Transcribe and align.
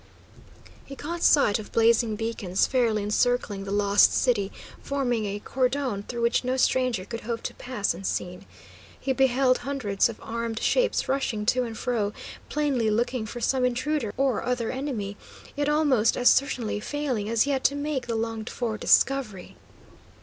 He 0.83 0.95
caught 0.95 1.21
sight 1.21 1.59
of 1.59 1.71
blazing 1.71 2.15
beacons 2.15 2.65
fairly 2.65 3.03
encircling 3.03 3.65
the 3.65 3.71
Lost 3.71 4.13
City, 4.15 4.51
forming 4.81 5.27
a 5.27 5.37
cordon 5.37 6.01
through 6.01 6.23
which 6.23 6.43
no 6.43 6.57
stranger 6.57 7.05
could 7.05 7.21
hope 7.21 7.43
to 7.43 7.53
pass 7.53 7.93
unseen. 7.93 8.47
He 8.99 9.13
beheld 9.13 9.59
hundreds 9.59 10.09
of 10.09 10.19
armed 10.19 10.59
shapes 10.59 11.07
rushing 11.07 11.45
to 11.45 11.65
and 11.65 11.77
fro, 11.77 12.13
plainly 12.49 12.89
looking 12.89 13.27
for 13.27 13.41
some 13.41 13.63
intruder 13.63 14.11
or 14.17 14.41
other 14.41 14.71
enemy, 14.71 15.17
yet 15.55 15.69
almost 15.69 16.17
as 16.17 16.29
certainly 16.31 16.79
failing 16.79 17.29
as 17.29 17.45
yet 17.45 17.63
to 17.65 17.75
make 17.75 18.07
the 18.07 18.15
longed 18.15 18.49
for 18.49 18.79
discovery. 18.79 19.55